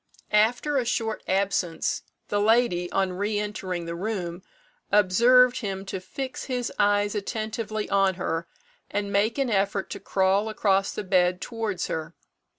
[0.33, 4.41] After a short absence, the lady, on re entering the room,
[4.91, 8.47] observed him to fix his eyes attentively on her,
[8.89, 12.15] and make an effort to crawl across the bed towards her.